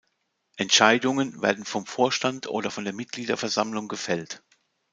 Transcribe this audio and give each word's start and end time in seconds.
Entscheidungen 0.57 1.43
werden 1.43 1.63
vom 1.63 1.85
Vorstand 1.85 2.47
oder 2.47 2.71
von 2.71 2.85
der 2.85 2.93
Mitgliederversammlung 2.93 3.87
gefällt. 3.87 4.41